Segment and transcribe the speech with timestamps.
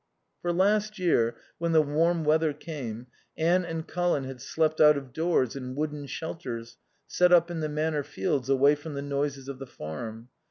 [0.41, 3.05] For last year, when the warm weather came,
[3.37, 7.69] Anne and Colin had slept out of doors in wooden shelters set up in the
[7.69, 10.29] Manor fields, away from the noises of the farm.